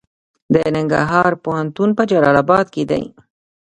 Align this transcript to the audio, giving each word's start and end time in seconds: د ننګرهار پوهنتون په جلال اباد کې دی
د 0.53 0.55
ننګرهار 0.75 1.31
پوهنتون 1.43 1.89
په 1.97 2.03
جلال 2.09 2.35
اباد 2.43 2.65
کې 2.73 2.83
دی 2.91 3.03